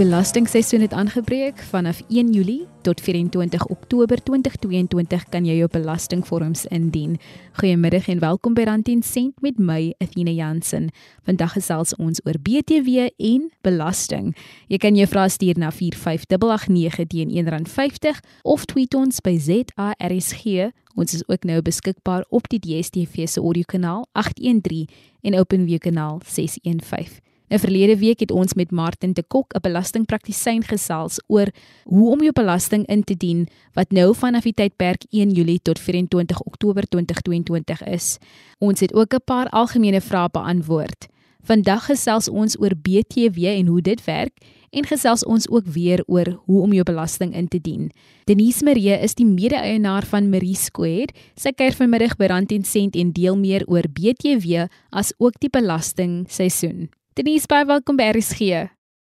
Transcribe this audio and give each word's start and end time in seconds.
belastingseisoen 0.00 0.80
het 0.80 0.92
aangebreek. 0.92 1.58
Vanaf 1.58 2.02
1 2.08 2.32
Julie 2.32 2.66
tot 2.82 3.00
24 3.00 3.66
Oktober 3.66 4.22
2022 4.22 5.24
kan 5.28 5.44
jy 5.44 5.58
jou 5.58 5.68
belastingvorms 5.68 6.64
indien. 6.72 7.18
Goeiemiddag 7.52 8.08
en 8.08 8.18
welkom 8.18 8.56
by 8.56 8.64
Rand 8.64 8.84
10 8.88 9.02
Sent 9.04 9.44
met 9.44 9.58
my, 9.58 9.92
Athena 9.98 10.30
Jansen. 10.30 10.88
Vandag 11.28 11.52
gesels 11.52 11.92
ons 12.00 12.24
oor 12.24 12.40
BTW 12.40 13.10
en 13.16 13.50
belasting. 13.60 14.32
Jy 14.72 14.80
kan 14.80 14.96
jou 14.96 15.08
vrae 15.10 15.28
stuur 15.28 15.60
na 15.60 15.68
45889 15.68 17.06
teen 17.12 17.36
R1.50 17.44 18.24
of 18.42 18.64
tweet 18.64 18.96
ons 18.96 19.20
by 19.20 19.36
ZARSG. 19.36 20.70
Ons 20.96 21.12
is 21.12 21.28
ook 21.28 21.44
nou 21.44 21.60
beskikbaar 21.60 22.24
op 22.30 22.48
die 22.48 22.62
DStv 22.64 23.28
se 23.28 23.40
audiokanaal 23.40 24.06
813 24.16 24.88
en 25.28 25.42
OpenView 25.44 25.84
kanaal 25.90 26.22
615. 26.24 27.28
'n 27.50 27.58
Verlede 27.58 27.96
week 27.98 28.20
het 28.20 28.30
ons 28.30 28.54
met 28.54 28.70
Martin 28.70 29.12
de 29.12 29.24
Kok, 29.26 29.54
'n 29.54 29.60
belastingpraktisyn 29.60 30.62
gesels 30.62 31.18
oor 31.26 31.48
hoe 31.84 32.10
om 32.10 32.20
jou 32.20 32.32
belasting 32.32 32.86
in 32.86 33.02
te 33.04 33.16
dien 33.16 33.48
wat 33.72 33.90
nou 33.90 34.14
vanaf 34.14 34.42
die 34.42 34.54
tydperk 34.54 35.02
1 35.10 35.30
Julie 35.30 35.60
tot 35.62 35.78
24 35.78 36.40
Oktober 36.40 36.82
2022 36.88 37.82
is. 37.82 38.18
Ons 38.58 38.80
het 38.80 38.94
ook 38.94 39.14
'n 39.14 39.24
paar 39.24 39.48
algemene 39.48 40.00
vrae 40.00 40.28
beantwoord. 40.30 41.08
Vandag 41.42 41.84
gesels 41.84 42.28
ons 42.28 42.60
oor 42.60 42.76
BTW 42.76 43.44
en 43.44 43.66
hoe 43.66 43.80
dit 43.80 44.04
werk 44.04 44.38
en 44.70 44.86
gesels 44.86 45.24
ons 45.24 45.48
ook 45.48 45.66
weer 45.66 46.02
oor 46.06 46.40
hoe 46.44 46.60
om 46.62 46.72
jou 46.72 46.84
belasting 46.84 47.34
in 47.34 47.48
te 47.48 47.60
dien. 47.60 47.90
Denise 48.24 48.64
Marie 48.64 49.00
is 49.00 49.14
die 49.14 49.26
mede-eienaar 49.26 50.06
van 50.06 50.30
Marie 50.30 50.54
Square. 50.54 51.08
Sy 51.34 51.50
kuier 51.50 51.72
vanmiddag 51.72 52.16
by 52.16 52.24
Rand 52.24 52.52
en 52.52 52.64
Sent 52.64 52.96
en 52.96 53.12
deel 53.12 53.36
meer 53.36 53.66
oor 53.66 53.88
BTW 53.88 54.66
as 54.90 55.12
ook 55.18 55.40
die 55.40 55.50
belasting 55.50 56.24
seisoen. 56.28 56.90
Denise, 57.20 57.44
baie 57.52 57.66
welkom 57.68 57.98
by 58.00 58.06
RSG. 58.14 58.46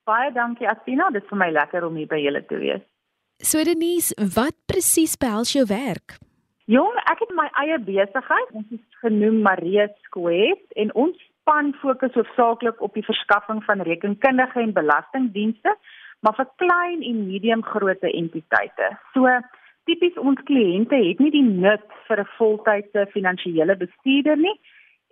Baie 0.06 0.28
dankie 0.36 0.68
Athena, 0.70 1.08
dit 1.10 1.24
is 1.24 1.30
vir 1.32 1.40
my 1.42 1.48
lekker 1.50 1.88
om 1.88 1.96
hier 1.98 2.10
by 2.12 2.20
julle 2.22 2.42
te 2.46 2.60
wees. 2.62 2.84
So 3.42 3.64
Denise, 3.66 4.14
wat 4.36 4.54
presies 4.70 5.16
behels 5.18 5.56
jou 5.56 5.64
werk? 5.72 6.20
Jong, 6.70 7.00
ek 7.10 7.24
het 7.24 7.34
my 7.34 7.48
eie 7.64 7.80
besigheid. 7.88 8.52
Ons 8.60 8.76
is 8.78 9.00
genoem 9.02 9.40
Marie 9.48 9.88
Square 10.04 10.54
en 10.84 10.94
ons 10.94 11.18
span 11.24 11.74
fokus 11.82 12.14
hoofsaaklik 12.14 12.84
op 12.86 12.94
die 12.94 13.06
verskaffing 13.08 13.64
van 13.66 13.82
rekenkundige 13.90 14.62
en 14.62 14.76
belastingdienste, 14.78 15.74
maar 16.22 16.38
vir 16.38 16.52
klein 16.62 17.02
en 17.02 17.26
medium 17.26 17.66
grootte 17.66 18.14
entiteite. 18.14 18.92
So 19.18 19.34
tipies 19.90 20.22
ons 20.22 20.46
kliënte 20.46 21.02
het 21.10 21.26
nie 21.26 21.34
die 21.34 21.48
nut 21.48 21.90
vir 22.06 22.22
'n 22.22 22.34
voltydse 22.38 23.10
finansiële 23.18 23.82
bestuurder 23.82 24.38
nie 24.38 24.60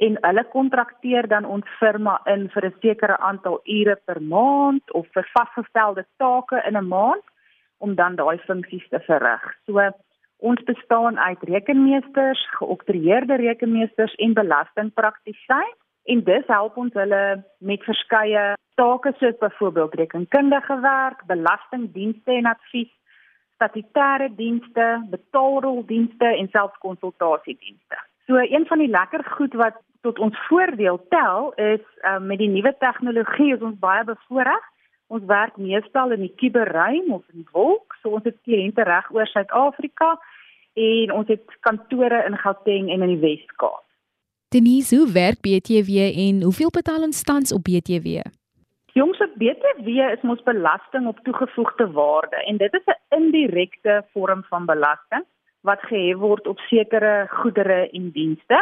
en 0.05 0.17
hulle 0.21 0.43
kontrakteer 0.51 1.27
dan 1.31 1.45
ons 1.45 1.75
firma 1.79 2.15
in 2.33 2.49
vir 2.53 2.65
'n 2.65 2.75
sekere 2.81 3.17
aantal 3.17 3.61
ure 3.65 3.95
per 4.05 4.21
maand 4.21 4.91
of 4.91 5.05
vir 5.13 5.25
vasgestelde 5.35 6.05
take 6.17 6.57
in 6.67 6.77
'n 6.77 6.87
maand 6.87 7.25
om 7.77 7.95
dan 7.95 8.15
daai 8.15 8.37
funksies 8.37 8.87
te 8.89 8.99
verrig. 8.99 9.43
So 9.65 9.91
ons 10.39 10.63
bestaan 10.63 11.19
uit 11.19 11.41
rekenmeesters, 11.43 12.41
geoktroeëerde 12.59 13.35
rekenmeesters 13.35 14.15
en 14.15 14.33
belastingpraktisyns 14.33 15.79
en 16.11 16.23
dis 16.23 16.47
help 16.47 16.77
ons 16.77 16.93
hulle 16.93 17.23
met 17.59 17.83
verskeie 17.83 18.55
take 18.75 19.13
soos 19.19 19.37
byvoorbeeld 19.37 19.93
rekenkundige 19.93 20.79
werk, 20.79 21.19
belastingdienste 21.25 22.31
en 22.31 22.45
advies, 22.45 22.91
statutêre 23.55 24.35
dienste, 24.35 24.87
betaalroldienste 25.09 26.25
en 26.25 26.47
selfs 26.49 26.77
konsultasiedienste. 26.77 27.97
So 28.27 28.35
een 28.35 28.65
van 28.65 28.79
die 28.79 28.87
lekker 28.87 29.23
goed 29.35 29.53
wat 29.53 29.75
tot 30.01 30.19
ons 30.19 30.37
voordeel 30.47 31.05
tel 31.09 31.51
is 31.55 31.83
um, 32.07 32.25
met 32.25 32.37
die 32.37 32.49
nuwe 32.49 32.75
tegnologie 32.79 33.53
is 33.55 33.61
ons 33.61 33.79
baie 33.79 34.03
bevoordeel. 34.03 34.61
Ons 35.07 35.25
werk 35.27 35.57
meestal 35.57 36.11
in 36.15 36.23
die 36.25 36.33
kuberruim 36.35 37.11
of 37.11 37.23
in 37.33 37.43
die 37.43 37.51
wolk. 37.51 37.95
So 38.01 38.15
ons 38.17 38.27
het 38.27 38.39
kliënte 38.47 38.83
reg 38.87 39.11
oor 39.11 39.27
Suid-Afrika 39.27 40.15
en 40.73 41.11
ons 41.13 41.27
het 41.29 41.57
kantore 41.67 42.23
in 42.27 42.37
Gauteng 42.37 42.89
en 42.89 43.03
in 43.05 43.13
die 43.15 43.21
Wes-Kaap. 43.21 43.83
Denise, 44.53 44.95
hoe 44.95 45.11
werk 45.11 45.41
BTW 45.41 46.07
en 46.27 46.41
hoeveel 46.45 46.71
betaal 46.73 47.05
ons 47.07 47.21
tans 47.25 47.53
op 47.53 47.63
BTW? 47.67 48.23
Jongs, 48.93 49.19
op 49.25 49.35
BTW 49.41 49.87
is 50.13 50.21
mos 50.21 50.41
belasting 50.45 51.07
op 51.09 51.19
toegevoegde 51.25 51.91
waarde 51.91 52.43
en 52.45 52.57
dit 52.57 52.73
is 52.73 52.85
'n 52.85 52.99
indirekte 53.19 54.03
vorm 54.13 54.43
van 54.49 54.65
belasting 54.65 55.25
wat 55.63 55.81
gehef 55.89 56.19
word 56.19 56.47
op 56.47 56.59
sekere 56.69 57.27
goedere 57.29 57.89
en 57.89 58.11
dienste. 58.11 58.59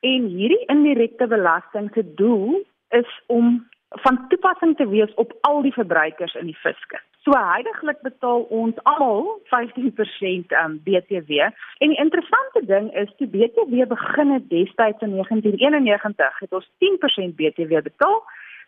En 0.00 0.28
hierdie 0.30 0.64
indirekte 0.70 1.26
belasting 1.26 1.90
se 1.94 2.04
doel 2.14 2.62
is 2.94 3.10
om 3.26 3.66
van 3.88 4.28
toepassing 4.28 4.76
te 4.76 4.88
wees 4.88 5.14
op 5.14 5.32
al 5.40 5.62
die 5.62 5.72
verbruikers 5.72 6.34
in 6.34 6.46
die 6.46 6.58
fiske. 6.62 7.00
So 7.24 7.34
heidaglik 7.34 8.00
betaal 8.06 8.44
ons 8.54 8.76
almal 8.82 9.40
15% 9.50 10.54
um, 10.62 10.78
BTW. 10.84 11.40
En 11.82 11.92
die 11.92 11.98
interessante 11.98 12.62
ding 12.66 12.92
is 12.94 13.10
toe 13.16 13.26
BTW 13.26 13.88
begin 13.88 14.30
het 14.36 14.48
destyds 14.48 15.02
in 15.02 15.16
1991 15.16 16.38
het 16.38 16.52
ons 16.52 16.70
10% 16.84 17.34
BTW 17.40 17.82
betaal 17.82 18.22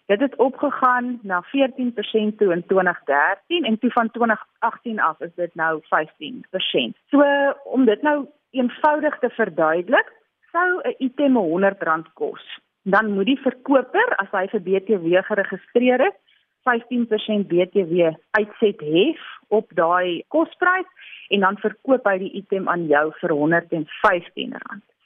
Dit 0.07 0.21
het 0.21 0.37
opgegaan 0.37 1.19
na 1.23 1.43
14% 1.43 2.37
toe 2.37 2.53
in 2.53 2.65
2013 2.67 3.65
en 3.65 3.79
toe 3.79 3.91
van 3.91 4.11
2018 4.11 5.01
af 5.01 5.21
is 5.21 5.35
dit 5.35 5.55
nou 5.55 5.81
15%. 5.81 6.97
So 7.09 7.25
om 7.65 7.85
dit 7.85 8.03
nou 8.03 8.27
eenvoudig 8.51 9.19
te 9.19 9.31
verduidelik, 9.31 10.13
sou 10.53 10.81
'n 10.83 10.95
item 10.99 11.37
R100 11.37 12.13
kos. 12.15 12.61
Dan 12.83 13.13
moet 13.13 13.27
die 13.27 13.41
verkoper, 13.41 14.15
as 14.17 14.31
hy 14.31 14.47
vir 14.49 14.61
BTW 14.61 15.23
geregistreer 15.23 16.01
is, 16.01 16.17
15% 16.63 17.49
BTW 17.49 18.11
uitset 18.31 18.81
hef 18.81 19.21
op 19.49 19.71
daai 19.75 20.25
kosprys 20.29 20.89
en 21.29 21.41
dan 21.41 21.59
verkoop 21.59 22.05
hy 22.05 22.19
die 22.19 22.33
item 22.43 22.69
aan 22.69 22.87
jou 22.87 23.13
vir 23.21 23.31
R115. 23.31 24.57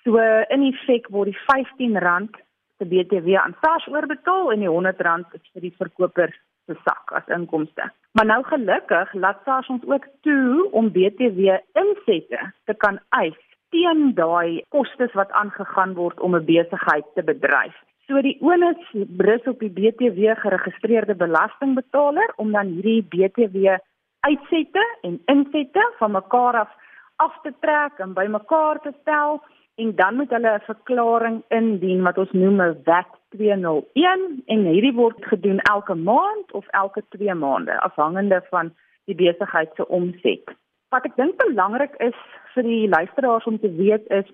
So 0.04 0.18
in 0.54 0.66
effek 0.72 1.08
word 1.14 1.32
die 1.32 1.40
R15 1.46 2.00
se 2.84 2.90
BTW 2.90 3.36
aan 3.36 3.56
SARS 3.60 3.86
oorbetaal 3.88 4.52
en 4.52 4.60
die 4.60 4.68
R100 4.68 5.38
is 5.38 5.48
vir 5.52 5.64
die 5.64 5.74
verkoper 5.78 6.34
se 6.66 6.76
sak 6.84 7.12
as 7.16 7.28
inkomste. 7.36 7.88
Maar 8.12 8.26
nou 8.26 8.42
gelukkig 8.44 9.14
laat 9.14 9.40
SARS 9.44 9.68
ons 9.68 9.84
ook 9.88 10.06
toe 10.26 10.68
om 10.72 10.92
BTW 10.92 11.56
insette 11.80 12.52
te 12.64 12.74
kan 12.84 13.00
eis 13.16 13.40
teen 13.74 14.12
daai 14.14 14.62
kostes 14.68 15.12
wat 15.18 15.32
aangegaan 15.32 15.94
word 15.94 16.20
om 16.20 16.36
'n 16.36 16.44
besigheid 16.44 17.06
te 17.14 17.22
bedryf. 17.22 17.74
So 18.06 18.20
die 18.20 18.36
onus 18.40 18.82
rus 19.18 19.44
op 19.46 19.58
die 19.58 19.72
BTW 19.72 20.36
geregistreerde 20.36 21.14
belastingbetaler 21.14 22.32
om 22.36 22.52
dan 22.52 22.66
hierdie 22.66 23.02
BTW 23.02 23.76
uitsette 24.20 24.84
en 25.02 25.20
insette 25.26 25.92
van 25.98 26.12
mekaar 26.12 26.54
af 26.54 26.70
af 27.16 27.34
te 27.42 27.52
trek 27.60 27.98
en 27.98 28.12
bymekaar 28.12 28.80
te 28.80 28.92
stel 29.00 29.40
en 29.74 29.94
dan 29.96 30.14
moet 30.16 30.30
hulle 30.30 30.52
'n 30.54 30.66
verklaring 30.70 31.42
indien 31.48 32.02
wat 32.02 32.18
ons 32.18 32.32
noem 32.32 32.60
'n 32.62 32.80
WAT 32.84 33.10
201 33.36 34.42
en 34.46 34.64
hierdie 34.64 34.94
word 34.94 35.24
gedoen 35.32 35.58
elke 35.58 35.94
maand 35.94 36.52
of 36.52 36.66
elke 36.68 37.02
2 37.08 37.34
maande 37.34 37.80
afhangende 37.80 38.42
van 38.50 38.74
die 39.04 39.14
besigheid 39.14 39.70
se 39.74 39.88
omset. 39.88 40.44
Wat 40.88 41.04
ek 41.04 41.16
dink 41.16 41.36
belangrik 41.36 41.94
is 41.98 42.18
vir 42.54 42.62
die 42.62 42.88
luisteraars 42.88 43.44
om 43.44 43.58
te 43.58 43.70
weet 43.76 44.06
is 44.08 44.28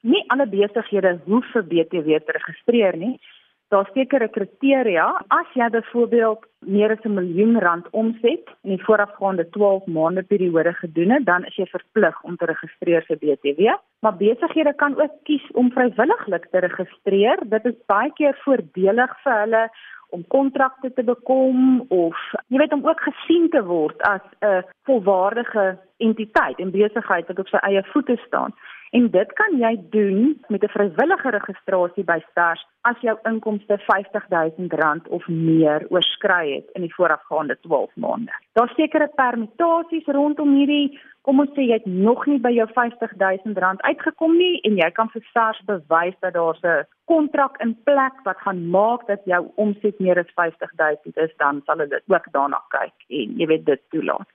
nie 0.00 0.24
alle 0.26 0.46
besighede 0.46 1.20
hoef 1.24 1.46
vir 1.52 1.64
BTW 1.64 2.18
te 2.24 2.32
registreer 2.36 2.96
nie 2.96 3.20
daar 3.68 3.88
sekere 3.92 4.28
kriteria. 4.28 5.06
As 5.28 5.46
jy 5.54 5.68
byvoorbeeld 5.70 6.46
meer 6.58 6.90
as 6.90 7.04
'n 7.04 7.14
miljoen 7.14 7.58
rand 7.60 7.90
omset 7.90 8.44
in 8.62 8.70
die 8.76 8.84
voorafgaande 8.84 9.48
12 9.50 9.86
maande 9.86 10.22
periode 10.22 10.72
gedoen 10.72 11.10
het, 11.10 11.24
dan 11.24 11.44
is 11.44 11.56
jy 11.56 11.66
verplig 11.66 12.22
om 12.22 12.36
te 12.36 12.44
registreer 12.44 13.02
vir 13.08 13.16
BTW. 13.16 13.76
Maar 14.00 14.16
besighede 14.16 14.74
kan 14.74 15.00
ook 15.00 15.12
kies 15.22 15.50
om 15.52 15.72
vrywilliglik 15.72 16.46
te 16.50 16.58
registreer. 16.58 17.38
Dit 17.48 17.64
is 17.64 17.84
baie 17.86 18.12
keer 18.12 18.38
voordelig 18.44 19.22
vir 19.22 19.40
hulle 19.40 19.70
om 20.10 20.26
kontrakte 20.28 20.92
te 20.92 21.02
bekom 21.02 21.80
of 21.88 22.16
jy 22.48 22.58
weet 22.58 22.72
om 22.72 22.86
ook 22.86 23.00
gesien 23.00 23.48
te 23.50 23.64
word 23.64 24.02
as 24.02 24.22
'n 24.40 24.62
volwaardige 24.86 25.78
entiteit 25.96 26.58
en 26.58 26.70
besigheid 26.70 27.26
wat 27.26 27.38
op 27.38 27.48
sy 27.48 27.56
eie 27.56 27.82
voete 27.92 28.16
staan. 28.26 28.54
En 28.94 29.08
dit 29.10 29.32
kan 29.32 29.56
jy 29.58 29.72
doen 29.90 30.18
met 30.46 30.62
'n 30.62 30.74
vrywillige 30.74 31.30
registrasie 31.30 32.04
by 32.04 32.18
SARS 32.34 32.66
as 32.80 33.00
jou 33.00 33.18
inkomste 33.22 33.78
R50000 33.78 35.08
of 35.08 35.26
meer 35.28 35.86
oorskry 35.88 36.54
het 36.54 36.68
in 36.72 36.82
die 36.86 36.94
voorafgaande 36.94 37.56
12 37.60 37.90
maande. 37.94 38.32
Daar's 38.52 38.74
sekere 38.74 39.10
permutasies 39.14 40.06
rondom 40.06 40.54
hierdie, 40.54 41.00
kom 41.22 41.40
ons 41.40 41.50
sê 41.56 41.66
jy 41.66 41.72
het 41.72 41.86
nog 41.86 42.26
nie 42.26 42.38
by 42.38 42.50
jou 42.50 42.68
R50000 42.68 43.80
uitgekom 43.80 44.36
nie 44.36 44.60
en 44.60 44.76
jy 44.76 44.90
kan 44.90 45.08
vir 45.08 45.22
SARS 45.32 45.60
bewys 45.64 46.14
dat 46.20 46.32
daar 46.32 46.58
'n 46.62 46.86
kontrak 47.04 47.60
in 47.62 47.76
plek 47.84 48.16
wat 48.24 48.38
gaan 48.38 48.70
maak 48.70 49.06
dat 49.06 49.20
jou 49.24 49.50
omset 49.54 49.98
meer 50.00 50.18
as 50.18 50.30
R50000 50.36 51.16
is, 51.16 51.36
dan 51.36 51.62
sal 51.66 51.78
hulle 51.78 52.00
ook 52.06 52.26
daarna 52.30 52.62
kyk 52.68 52.96
en 53.08 53.38
jy 53.38 53.46
weet 53.46 53.66
dit 53.66 53.80
toelaat. 53.90 54.28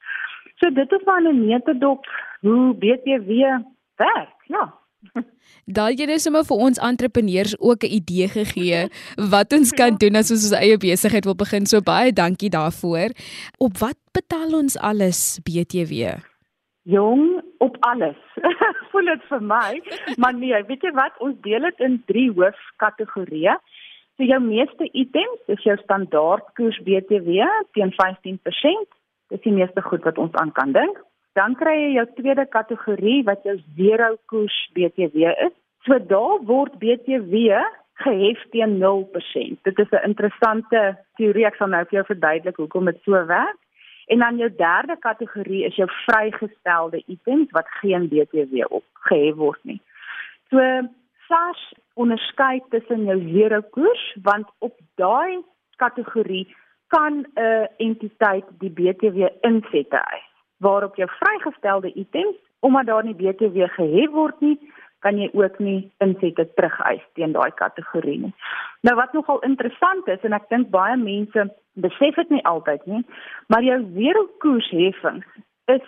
So 0.56 0.70
dit 0.70 0.92
is 0.92 1.04
maar 1.06 1.22
'n 1.22 1.46
metodop 1.46 2.06
hoe 2.42 2.74
BTW 2.74 3.64
werk. 4.00 4.36
Ja. 4.52 4.68
Daal 5.70 5.94
jy 5.94 6.08
net 6.10 6.24
sommer 6.24 6.42
vir 6.48 6.62
ons 6.66 6.82
entrepreneurs 6.82 7.54
ook 7.60 7.84
'n 7.86 7.94
idee 8.00 8.28
gegee 8.28 8.90
wat 9.32 9.54
ons 9.54 9.72
kan 9.72 9.96
doen 10.02 10.16
as 10.16 10.32
ons 10.32 10.50
ons 10.50 10.60
eie 10.60 10.78
besigheid 10.78 11.26
wil 11.26 11.36
begin. 11.36 11.66
So 11.66 11.82
baie 11.82 12.12
dankie 12.12 12.50
daarvoor. 12.50 13.14
Op 13.60 13.78
wat 13.78 13.98
betaal 14.12 14.54
ons 14.54 14.78
alles 14.78 15.40
BTW? 15.46 16.18
Jong, 16.84 17.44
op 17.60 17.78
alles. 17.80 18.18
Voel 18.92 19.06
dit 19.06 19.24
vir 19.30 19.42
my, 19.42 19.82
maar 20.18 20.34
nee, 20.34 20.64
weet 20.68 20.82
jy 20.82 20.92
wat? 20.92 21.14
Ons 21.20 21.36
deel 21.42 21.62
dit 21.62 21.80
in 21.80 22.04
drie 22.08 22.32
hoofkategorieë. 22.32 23.56
So 24.18 24.24
jou 24.24 24.40
meeste 24.42 24.90
items 24.92 25.40
is 25.48 25.64
jou 25.64 25.78
standaard 25.84 26.44
koers 26.58 26.80
BTW 26.84 27.46
teen 27.78 27.94
15%. 27.94 28.90
Dis 29.30 29.46
die 29.46 29.54
meeste 29.54 29.82
goed 29.82 30.04
wat 30.04 30.18
ons 30.18 30.34
aan 30.34 30.52
kan 30.52 30.72
dink. 30.72 30.98
Dan 31.40 31.56
kry 31.56 31.76
jy 31.78 31.92
jou 31.96 32.08
tweede 32.18 32.44
kategorie 32.52 33.20
wat 33.28 33.46
jou 33.48 33.56
zero 33.78 34.16
koers 34.32 34.58
BTW 34.76 35.30
is. 35.48 35.56
So 35.88 35.96
daar 36.12 36.42
word 36.50 36.76
BTW 36.82 37.56
gehef 38.04 38.42
teen 38.52 38.76
0%. 38.82 39.64
Dit 39.68 39.80
is 39.80 39.92
'n 39.92 40.08
interessante 40.10 40.98
teorie 41.16 41.46
ek 41.46 41.56
sal 41.56 41.72
nou 41.72 41.84
vir 41.86 41.98
jou 42.00 42.06
verduidelik 42.12 42.56
hoekom 42.56 42.86
dit 42.86 43.00
so 43.04 43.26
werk. 43.26 43.60
En 44.08 44.20
dan 44.20 44.38
jou 44.38 44.50
derde 44.56 44.98
kategorie 45.00 45.64
is 45.66 45.76
jou 45.76 45.90
vrygestelde 46.06 47.04
items 47.06 47.52
wat 47.52 47.68
geen 47.82 48.08
BTW 48.08 48.66
op 48.70 48.84
gehef 48.94 49.36
word 49.36 49.60
nie. 49.64 49.82
So 50.50 50.60
SARS 51.28 51.74
onderskei 51.94 52.62
tussen 52.70 53.06
jou 53.06 53.20
zero 53.32 53.62
koers 53.62 54.16
want 54.24 54.48
op 54.60 54.76
daai 54.96 55.44
kategorie 55.76 56.56
kan 56.88 57.26
'n 57.36 57.68
entiteit 57.78 58.46
die 58.60 58.72
BTW 58.72 59.28
insette 59.42 59.98
eis 59.98 60.29
waarop 60.60 60.96
jou 60.96 61.10
vrygestelde 61.20 61.94
items 61.94 62.38
omdat 62.60 62.86
daar 62.86 63.04
nie 63.04 63.16
BTW 63.16 63.70
gehef 63.76 64.12
word 64.12 64.40
nie 64.44 64.58
kan 65.00 65.20
jy 65.20 65.30
ook 65.34 65.60
nie 65.64 65.80
insette 66.04 66.46
terugeis 66.58 67.04
teen 67.16 67.32
daai 67.36 67.52
kategorie 67.56 68.18
nie. 68.20 68.34
Nou 68.84 68.96
wat 69.00 69.14
nogal 69.16 69.40
interessant 69.48 70.08
is 70.12 70.24
en 70.28 70.36
ek 70.36 70.50
dink 70.52 70.72
baie 70.74 70.98
mense 71.00 71.46
besef 71.80 72.20
dit 72.20 72.34
nie 72.36 72.44
altyd 72.52 72.84
nie, 72.92 73.04
maar 73.48 73.64
jou 73.64 73.80
zero 73.96 74.26
koersheffings 74.44 75.28
is 75.72 75.86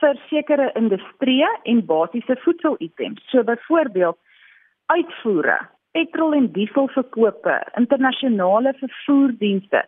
vir 0.00 0.20
sekere 0.28 0.70
industrieë 0.80 1.48
en 1.72 1.84
basiese 1.88 2.36
voedselitems. 2.44 3.22
So 3.32 3.44
byvoorbeeld 3.44 4.18
uitvoere, 4.92 5.58
petrol 5.96 6.36
en 6.36 6.50
diesel 6.52 6.88
verkope, 6.96 7.56
internasionale 7.80 8.74
vervoerdienste 8.80 9.84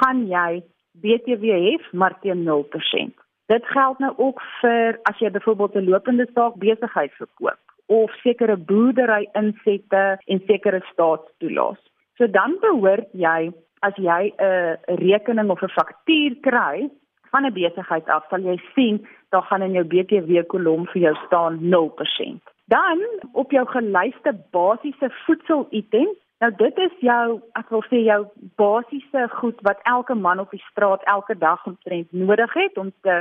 gaan 0.00 0.26
jy 0.30 0.62
BTW 1.00 1.56
hef 1.70 1.92
maar 1.92 2.16
teen 2.20 2.44
0%. 2.48 3.19
Dit 3.50 3.66
geld 3.66 3.98
nou 3.98 4.12
ook 4.16 4.42
vir 4.60 4.98
as 5.10 5.18
jy 5.18 5.30
byvoorbeeld 5.30 5.74
'n 5.74 5.88
lopende 5.90 6.26
saak 6.34 6.54
besigheid 6.54 7.12
verkoop 7.12 7.58
of 7.86 8.10
sekere 8.22 8.56
boerdery 8.56 9.28
insette 9.32 10.20
en 10.24 10.42
sekere 10.46 10.80
staatstoelaas. 10.92 11.80
So 12.16 12.30
dan 12.30 12.56
behoort 12.60 13.08
jy 13.12 13.50
as 13.80 13.96
jy 13.96 14.32
'n 14.38 14.78
rekening 15.02 15.50
of 15.50 15.62
'n 15.62 15.74
faktuur 15.78 16.32
kry 16.40 16.90
van 17.30 17.46
'n 17.46 17.52
besigheid 17.52 18.08
af, 18.08 18.24
sal 18.28 18.40
jy 18.40 18.56
sien 18.74 19.06
daar 19.30 19.42
gaan 19.42 19.62
in 19.62 19.72
jou 19.72 19.84
BTW 19.84 20.46
kolom 20.46 20.86
vir 20.86 21.02
jou 21.02 21.14
staan 21.26 21.58
0%. 21.60 22.42
Dan 22.64 22.98
op 23.32 23.50
jou 23.50 23.66
gelyste 23.66 24.32
basiese 24.50 25.10
voedselitems 25.26 26.18
Nou 26.40 26.48
dit 26.56 26.78
is 26.80 26.92
jou 27.04 27.24
ek 27.58 27.68
wil 27.68 27.82
sê 27.90 27.98
jou 28.06 28.20
basiese 28.60 29.26
goed 29.36 29.58
wat 29.66 29.80
elke 29.84 30.14
man 30.16 30.40
op 30.40 30.52
die 30.56 30.62
straat 30.70 31.02
elke 31.12 31.36
dag 31.36 31.66
omtrent 31.68 32.12
nodig 32.16 32.54
het 32.56 32.78
om 32.80 32.88
te 33.04 33.20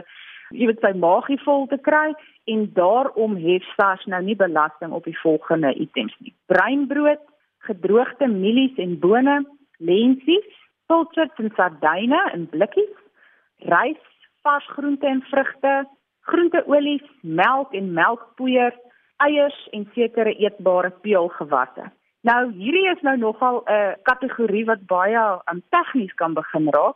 jy 0.55 0.69
weet 0.69 0.79
sy 0.85 0.93
maagie 0.97 1.37
vol 1.43 1.67
te 1.67 1.77
kry 1.87 2.13
en 2.53 2.63
daarom 2.77 3.35
hef 3.43 3.67
SARS 3.75 4.05
nou 4.13 4.21
nie 4.23 4.37
belasting 4.39 4.95
op 4.95 5.03
die 5.05 5.17
volgende 5.19 5.73
items 5.75 6.15
nie. 6.23 6.33
Breinbrood, 6.47 7.21
gedroogde 7.67 8.31
mielies 8.31 8.79
en 8.81 8.95
bone, 9.03 9.35
lensies, 9.77 10.49
pilchards 10.87 11.43
en 11.43 11.51
sardyne 11.59 12.23
in 12.33 12.47
blikkies, 12.55 12.95
rys, 13.67 14.01
vars 14.47 14.71
groente 14.73 15.05
en 15.11 15.21
vrugte, 15.27 15.75
groenteolies, 16.31 17.05
melk 17.21 17.75
en 17.75 17.93
melkpoeier, 17.93 18.73
eiers 19.27 19.59
en 19.75 19.89
sekere 19.93 20.33
eetbare 20.39 20.95
peulgewasse. 21.03 21.91
Nou 22.27 22.39
hierdie 22.51 22.89
is 22.91 23.01
nou 23.01 23.17
nogal 23.17 23.63
'n 23.65 23.95
kategorie 24.03 24.65
wat 24.65 24.85
baie 24.87 25.21
um, 25.51 25.61
tegnies 25.69 26.13
kan 26.13 26.33
begin 26.33 26.67
raak. 26.69 26.95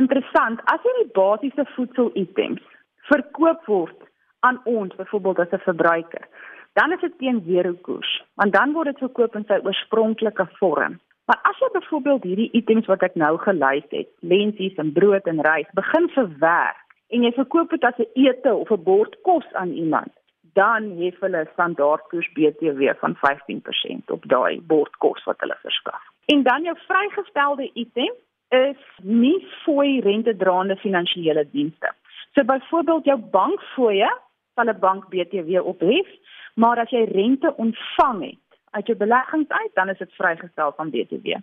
Interessant, 0.00 0.60
as 0.64 0.80
hierdie 0.82 1.12
basiese 1.12 1.64
voedselitems 1.74 2.62
verkoop 3.10 3.66
word 3.66 3.98
aan 4.40 4.60
ons 4.64 4.94
byvoorbeeld 4.96 5.38
as 5.38 5.52
'n 5.52 5.66
verbruiker, 5.68 6.24
dan 6.72 6.92
is 6.92 7.00
dit 7.00 7.18
teen 7.18 7.42
zero 7.46 7.72
koers, 7.72 8.22
want 8.34 8.52
dan 8.52 8.72
word 8.72 8.86
dit 8.86 8.98
verkoop 8.98 9.34
in 9.36 9.44
sy 9.44 9.58
oorspronklike 9.62 10.46
vorm. 10.58 11.00
Maar 11.26 11.38
as 11.42 11.58
jy 11.58 11.68
byvoorbeeld 11.72 12.22
hierdie 12.22 12.50
items 12.52 12.86
wat 12.86 13.02
ek 13.02 13.14
nou 13.14 13.36
gelys 13.38 13.86
het, 13.90 14.08
lensies 14.20 14.74
en 14.76 14.92
brood 14.92 15.26
en 15.26 15.40
rys, 15.40 15.68
begin 15.74 16.08
verwerk 16.08 16.80
en 17.08 17.22
jy 17.22 17.32
verkoop 17.32 17.70
dit 17.70 17.84
as 17.84 17.98
'n 17.98 18.10
ete 18.14 18.54
of 18.54 18.70
'n 18.70 18.82
bord 18.82 19.16
kos 19.22 19.46
aan 19.52 19.70
iemand, 19.70 20.12
dan 20.52 20.90
hef 20.98 21.20
hulle 21.20 21.48
standaardkoers 21.52 22.32
BTW 22.32 22.92
van 23.00 23.16
15% 23.20 24.12
op 24.16 24.28
daai 24.28 24.60
bordkos 24.60 25.24
wat 25.24 25.40
hulle 25.40 25.56
verskaf. 25.62 26.02
En 26.24 26.42
dan 26.42 26.62
jou 26.62 26.76
vrygestelde 26.86 27.70
item 27.72 28.14
is 28.48 28.82
nie 29.02 29.46
fooi 29.64 30.00
rentedraande 30.00 30.76
finansiële 30.76 31.46
dienste. 31.50 31.94
So 32.32 32.44
byvoorbeeld 32.44 33.04
jou 33.04 33.18
bankfooie 33.18 34.10
sal 34.54 34.68
'n 34.68 34.78
bank 34.78 35.08
BTW 35.08 35.60
ophef, 35.64 36.08
maar 36.54 36.78
as 36.78 36.90
jy 36.90 37.04
rente 37.04 37.56
ontvang 37.56 38.22
het 38.22 38.60
uit 38.70 38.86
jou 38.86 38.98
beleggings 38.98 39.48
uit, 39.48 39.70
dan 39.74 39.88
is 39.88 39.98
dit 39.98 40.12
vrygestel 40.12 40.72
van 40.76 40.90
BTW. 40.90 41.36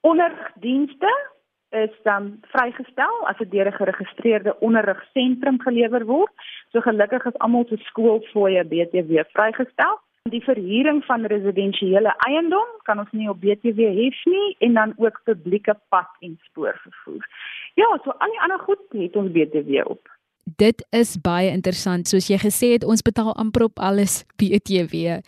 Onderdigdienste 0.00 1.10
is 1.74 1.92
dan 2.02 2.38
vrygestel 2.52 3.20
as 3.30 3.38
dit 3.38 3.50
deur 3.50 3.68
'n 3.68 3.78
geregistreerde 3.80 4.56
onderrigsentrum 4.60 5.60
gelewer 5.60 6.04
word. 6.06 6.32
So 6.72 6.80
gelukkig 6.80 7.24
is 7.24 7.38
almal 7.38 7.66
se 7.68 7.76
skoolfooie 7.76 8.64
BTW 8.64 9.24
vrygestel. 9.32 10.00
Die 10.30 10.44
verhuuring 10.44 11.04
van 11.04 11.26
residensiële 11.26 12.14
eiendom 12.26 12.68
kan 12.82 12.98
ons 12.98 13.10
nie 13.12 13.28
op 13.28 13.40
BTW 13.40 13.80
hef 14.00 14.24
nie 14.24 14.56
en 14.58 14.74
dan 14.74 14.94
ook 14.96 15.20
publieke 15.24 15.74
pad 15.88 16.08
en 16.20 16.38
spoorvervoer. 16.42 17.28
Ja, 17.74 17.98
so 18.04 18.10
al 18.10 18.30
die 18.30 18.40
ander 18.40 18.58
goed 18.58 18.80
het 18.90 19.16
ons 19.16 19.30
BTW 19.30 19.80
op. 19.84 20.08
Dit 20.44 20.86
is 20.90 21.20
baie 21.20 21.50
interessant. 21.50 22.08
Soos 22.08 22.28
jy 22.28 22.38
gesê 22.38 22.72
het, 22.72 22.84
ons 22.84 23.02
betaal 23.02 23.34
amper 23.34 23.62
op 23.62 23.78
alles 23.78 24.24
BTW. 24.36 25.20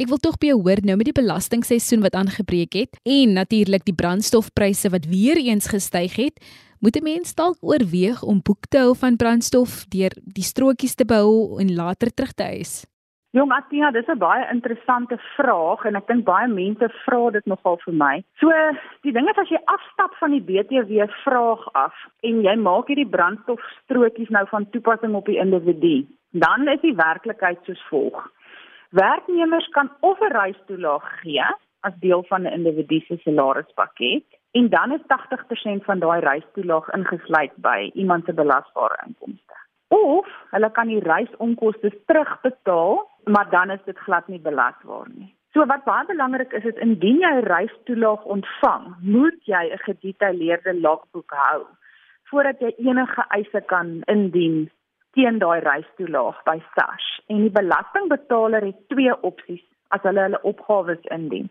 Ek 0.00 0.08
wil 0.08 0.20
tog 0.24 0.38
by 0.40 0.48
jou 0.48 0.60
hoor 0.64 0.80
nou 0.88 0.94
met 0.96 1.10
die 1.10 1.16
belastingseisoen 1.16 2.00
wat 2.00 2.14
aangebreek 2.16 2.78
het 2.78 2.96
en 3.04 3.34
natuurlik 3.36 3.84
die 3.84 3.96
brandstofpryse 3.96 4.88
wat 4.88 5.04
weer 5.10 5.36
eens 5.36 5.68
gestyg 5.68 6.16
het, 6.16 6.40
moet 6.80 6.96
'n 6.96 7.04
mens 7.04 7.34
dalk 7.34 7.58
oorweeg 7.60 8.22
om 8.22 8.40
boek 8.40 8.64
te 8.70 8.78
hou 8.78 8.96
van 8.96 9.16
brandstof 9.16 9.84
deur 9.92 10.12
die 10.24 10.48
strokies 10.48 10.94
te 10.94 11.04
behou 11.04 11.60
en 11.60 11.74
later 11.74 12.08
terug 12.14 12.32
te 12.32 12.42
eis. 12.42 12.86
Jong 13.32 13.52
Atina, 13.52 13.90
dis 13.90 14.08
'n 14.08 14.18
baie 14.18 14.48
interessante 14.52 15.16
vraag 15.36 15.84
en 15.84 15.96
ek 15.96 16.06
dink 16.06 16.24
baie 16.24 16.48
mense 16.48 16.88
vra 17.04 17.30
dit 17.30 17.46
nogal 17.46 17.76
vir 17.84 17.94
my. 17.94 18.24
So, 18.40 18.48
die 19.02 19.12
ding 19.12 19.28
is 19.28 19.38
as 19.38 19.48
jy 19.48 19.60
afstap 19.64 20.14
van 20.20 20.30
die 20.30 20.40
BTW 20.40 21.06
vraag 21.24 21.72
af 21.72 21.94
en 22.22 22.42
jy 22.42 22.56
maak 22.56 22.86
hierdie 22.86 23.08
brandstofstrokies 23.08 24.28
nou 24.28 24.46
van 24.46 24.70
toepassing 24.70 25.14
op 25.14 25.26
die 25.26 25.38
individu, 25.38 26.06
dan 26.32 26.68
is 26.68 26.80
die 26.80 26.96
werklikheid 26.96 27.58
soos 27.64 27.82
volg. 27.88 28.32
Werknemers 28.92 29.68
kan 29.68 29.90
of 30.00 30.20
'n 30.20 30.32
reistoelaag 30.32 31.20
gee 31.20 31.44
as 31.80 31.94
deel 32.00 32.22
van 32.28 32.42
'n 32.42 32.52
individu 32.58 33.00
se 33.00 33.16
salarispakket 33.16 34.24
en 34.50 34.68
dan 34.68 34.92
is 34.92 35.06
80% 35.06 35.84
van 35.84 35.98
daai 35.98 36.20
reistoelaag 36.20 36.88
ingesluit 36.88 37.54
by 37.56 37.90
iemand 37.94 38.24
se 38.24 38.32
belasbare 38.32 38.98
inkomste. 39.06 39.56
Of 39.88 40.26
hulle 40.50 40.70
kan 40.70 40.86
die 40.86 41.00
reisonkoste 41.00 41.90
terugbetaal, 42.06 43.08
maar 43.24 43.50
dan 43.50 43.70
is 43.70 43.84
dit 43.84 43.98
glad 43.98 44.28
nie 44.28 44.40
belasbaar 44.40 45.08
nie. 45.14 45.34
So 45.52 45.66
wat 45.66 45.84
baie 45.84 46.06
belangrik 46.06 46.52
is 46.52 46.64
is 46.64 46.74
indien 46.74 47.18
jy 47.20 47.32
'n 47.32 47.46
reistoelaag 47.54 48.24
ontvang, 48.24 48.84
moet 49.00 49.44
jy 49.44 49.64
'n 49.72 49.78
gedetailleerde 49.78 50.80
logboek 50.80 51.30
hou 51.30 51.62
voordat 52.32 52.60
jy 52.60 52.72
enige 52.76 53.24
eise 53.28 53.60
kan 53.66 54.00
indien 54.04 54.70
teen 55.16 55.38
daai 55.38 55.60
reistoelaag 55.60 56.38
by 56.44 56.58
SARS 56.74 57.08
en 57.32 57.42
die 57.44 57.52
belastingbetaler 57.52 58.64
het 58.68 58.78
twee 58.92 59.14
opsies 59.28 59.64
as 59.94 60.04
hulle 60.08 60.24
hulle 60.26 60.40
opgawes 60.48 61.02
indien. 61.16 61.50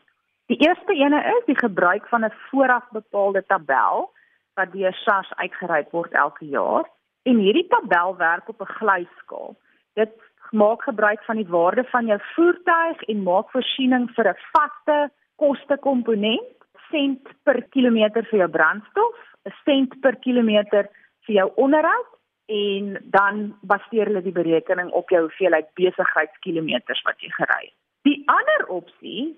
Die 0.52 0.58
eerste 0.66 0.96
ene 0.98 1.22
is 1.36 1.46
die 1.46 1.60
gebruik 1.60 2.08
van 2.14 2.26
'n 2.26 2.34
vooraf 2.50 2.88
bepaalde 2.92 3.44
tabel 3.48 4.10
wat 4.56 4.72
deur 4.72 4.94
SARS 4.94 5.32
uitgereik 5.44 5.92
word 5.92 6.12
elke 6.12 6.46
jaar 6.46 6.90
en 7.24 7.38
hierdie 7.38 7.68
tabel 7.68 8.18
werk 8.18 8.50
op 8.50 8.62
'n 8.62 8.74
glyskaal. 8.78 9.56
Dit 9.94 10.12
maak 10.52 10.82
gebruik 10.84 11.24
van 11.24 11.36
die 11.36 11.48
waarde 11.48 11.84
van 11.84 12.06
jou 12.06 12.20
voertuig 12.36 13.02
en 13.02 13.24
maak 13.24 13.52
voorsiening 13.52 14.10
vir 14.16 14.28
'n 14.28 14.42
vaste 14.52 15.12
kostekomponent, 15.36 16.58
sent 16.90 17.28
per 17.44 17.62
kilometer 17.62 18.24
vir 18.24 18.40
jou 18.40 18.50
brandstof, 18.50 19.18
'n 19.46 19.54
sent 19.66 20.02
per 20.02 20.16
kilometer 20.16 20.90
vir 21.26 21.36
jou 21.36 21.52
onderhoud 21.56 22.21
en 22.52 22.98
dan 23.16 23.44
baseer 23.62 24.10
hulle 24.10 24.24
die 24.26 24.36
berekening 24.36 24.92
op 24.98 25.10
jou 25.14 25.22
hoeveelheid 25.28 25.70
besigheidskilometers 25.80 27.02
wat 27.08 27.24
jy 27.24 27.32
gery 27.38 27.62
het. 27.64 27.78
Die 28.08 28.18
ander 28.34 28.66
opsie 28.74 29.32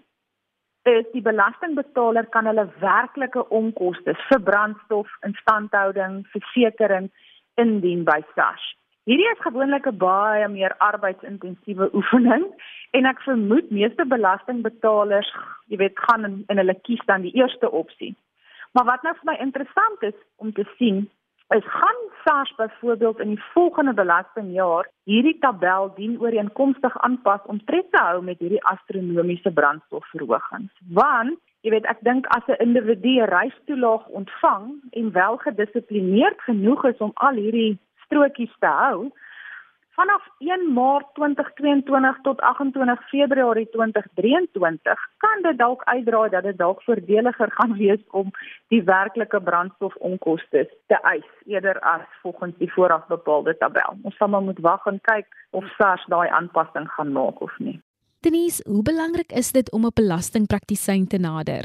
is 0.90 1.06
die 1.14 1.22
belastingbetaler 1.24 2.26
kan 2.32 2.48
hulle 2.50 2.66
werklike 2.80 3.44
onkoste 3.50 4.16
vir 4.28 4.42
brandstof, 4.50 5.12
instandhouding, 5.28 6.24
versekerings 6.36 7.30
indien 7.62 8.04
by 8.08 8.20
SARS. 8.34 8.66
Hierdie 9.04 9.28
is 9.32 9.42
gewoonlik 9.44 9.88
'n 9.88 9.98
baie 10.00 10.48
meer 10.48 10.76
arbeidsintensiewe 10.80 11.90
oefening 12.00 12.46
en 12.92 13.06
ek 13.06 13.22
vermoed 13.28 13.72
meeste 13.72 14.06
belastingbetalers, 14.06 15.32
jy 15.68 15.78
weet, 15.78 16.00
gaan 16.08 16.26
in, 16.26 16.44
in 16.48 16.58
hulle 16.58 16.80
kies 16.88 17.04
dan 17.06 17.22
die 17.22 17.36
eerste 17.36 17.72
opsie. 17.72 18.16
Maar 18.72 18.86
wat 18.86 19.04
nou 19.04 19.14
vir 19.14 19.32
my 19.32 19.36
interessant 19.40 20.02
is 20.02 20.18
om 20.38 20.54
te 20.54 20.66
sien, 20.78 21.10
is 21.50 21.66
gaan 21.66 22.00
SARS 22.24 22.56
byvoorbeeld 22.56 23.20
in 23.20 23.28
die 23.28 23.44
volgende 23.54 23.94
belastingjaar 23.94 24.90
hierdie 25.04 25.38
tabel 25.40 25.92
dien 25.96 26.20
ooreenkomstig 26.22 26.98
aanpas 26.98 27.42
om 27.46 27.64
tred 27.66 27.92
te 27.92 28.02
hou 28.02 28.22
met 28.24 28.40
hierdie 28.40 28.64
astronomiese 28.64 29.52
brandstofverhogings. 29.52 30.72
Want 30.90 31.40
Jy 31.64 31.72
weet 31.72 31.86
ek 31.88 32.02
dink 32.04 32.26
as 32.36 32.44
'n 32.52 32.60
individu 32.60 33.12
'n 33.24 33.30
reistoelaag 33.32 34.08
ontvang 34.20 34.64
en 35.00 35.12
wel 35.12 35.38
gedissiplineerd 35.38 36.42
genoeg 36.42 36.84
is 36.86 36.98
om 36.98 37.12
al 37.14 37.40
hierdie 37.40 37.80
strokies 38.06 38.56
te 38.60 38.68
hou 38.68 39.12
vanaf 39.96 40.24
1 40.38 40.74
Maart 40.74 41.08
2022 41.14 42.20
tot 42.22 42.42
28 42.42 43.10
Februarie 43.10 43.68
2023 43.70 45.00
kan 45.18 45.42
dit 45.42 45.58
dalk 45.58 45.84
uitdraai 45.84 46.30
dat 46.30 46.44
dit 46.44 46.58
dalk 46.58 46.82
voordeliger 46.84 47.52
gaan 47.58 47.78
wees 47.78 48.02
om 48.12 48.32
die 48.74 48.84
werklike 48.84 49.42
brandstofonkoste 49.42 50.66
te 50.88 51.00
eis 51.14 51.30
eerder 51.46 51.80
as 51.80 52.06
volgens 52.22 52.58
die 52.58 52.72
vooraf 52.74 53.08
bepaalde 53.08 53.58
tabel. 53.58 53.98
Ons 54.02 54.18
sal 54.18 54.34
maar 54.34 54.46
moet 54.46 54.60
wag 54.60 54.86
en 54.86 55.00
kyk 55.02 55.30
of 55.52 55.68
SARS 55.78 56.06
daai 56.10 56.30
aanpassing 56.30 56.90
gaan 56.98 57.12
maak 57.12 57.42
of 57.42 57.54
nie. 57.60 57.80
Denise, 58.24 58.64
hoe 58.70 58.82
belangrik 58.82 59.32
is 59.32 59.52
dit 59.52 59.72
om 59.72 59.86
'n 59.86 59.94
belastingpraktisyn 59.94 61.08
te 61.08 61.18
nader? 61.18 61.64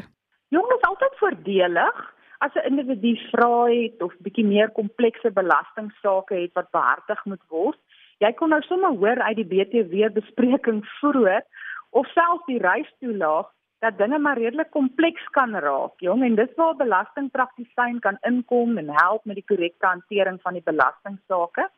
Jong, 0.49 0.69
dit 0.69 0.79
is 0.79 0.89
altyd 0.89 1.15
voordelig 1.19 1.97
as 2.39 2.55
'n 2.55 2.67
individu 2.71 3.17
vra 3.31 3.67
het 3.67 4.03
of 4.03 4.15
bietjie 4.19 4.47
meer 4.47 4.71
komplekse 4.71 5.31
belastingsaake 5.31 6.35
het 6.35 6.53
wat 6.53 6.71
behartig 6.71 7.25
moet 7.25 7.45
word. 7.49 7.79
Jy 8.19 8.33
kon 8.35 8.51
nou 8.51 8.59
sommer 8.67 8.97
hoor 8.99 9.21
uit 9.23 9.39
die 9.39 9.47
BTW 9.47 10.09
bespreking 10.15 10.83
vroeër 10.99 11.45
of 11.91 12.09
selfs 12.15 12.47
die 12.51 12.59
reistoelaag 12.59 13.47
dat 13.79 13.99
dinge 13.99 14.19
maar 14.19 14.39
redelik 14.39 14.71
kompleks 14.75 15.25
kan 15.37 15.55
raak, 15.55 16.01
jong, 16.03 16.25
en 16.27 16.35
dis 16.35 16.55
waar 16.59 16.75
belastingpraktisyn 16.81 18.01
kan 18.03 18.19
inkom 18.27 18.79
en 18.79 18.91
help 18.91 19.25
met 19.25 19.39
die 19.39 19.47
korrekte 19.47 19.87
hantering 19.87 20.41
van 20.43 20.59
die 20.59 20.65
belastingsaake. 20.67 21.69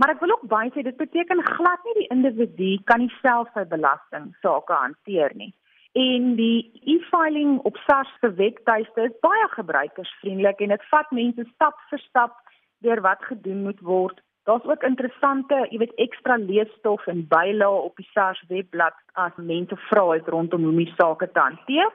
Maar 0.00 0.14
ek 0.14 0.24
wil 0.24 0.32
ook 0.32 0.48
baie 0.48 0.72
sê 0.72 0.84
dit 0.84 0.96
beteken 0.96 1.44
glad 1.44 1.84
nie 1.84 1.94
die 2.00 2.10
individu 2.16 2.72
kan 2.88 3.04
nie 3.04 3.12
self 3.20 3.52
sy 3.52 3.64
belasting 3.68 4.32
sake 4.40 4.72
hanteer 4.72 5.36
nie. 5.36 5.52
En 5.96 6.34
die 6.40 6.72
e-filing 6.84 7.58
op 7.68 7.76
SARS 7.84 8.10
se 8.20 8.32
webtuiste 8.40 9.08
is 9.08 9.20
baie 9.24 9.48
gebruikersvriendelik 9.54 10.60
en 10.64 10.72
dit 10.74 10.88
vat 10.90 11.12
mense 11.20 11.46
stap 11.54 11.80
vir 11.92 12.04
stap 12.08 12.40
deur 12.84 13.00
wat 13.04 13.24
gedoen 13.28 13.62
moet 13.68 13.80
word. 13.80 14.20
Daar's 14.46 14.64
ook 14.64 14.82
interessante, 14.86 15.66
jy 15.70 15.78
weet, 15.82 15.94
ekstra 15.98 16.36
leesstof 16.38 17.06
en 17.10 17.26
bylae 17.28 17.82
op 17.88 17.96
die 17.98 18.08
SARS 18.12 18.42
webblad 18.48 18.94
as 19.14 19.36
mense 19.36 19.76
vra 19.90 20.06
het 20.12 20.28
rondom 20.28 20.62
hoe 20.68 20.76
die 20.78 20.94
sake 20.94 21.26
te 21.32 21.40
hanteer. 21.40 21.90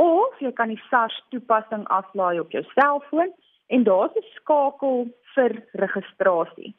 of 0.00 0.38
jy 0.40 0.52
kan 0.56 0.72
die 0.72 0.80
SARS 0.86 1.18
toepassing 1.34 1.84
aflaai 1.92 2.40
op 2.40 2.48
jou 2.56 2.64
selfoon 2.70 3.28
en 3.68 3.84
daar's 3.84 4.16
'n 4.16 4.24
skakel 4.38 5.12
vir 5.34 5.52
registrasie. 5.82 6.72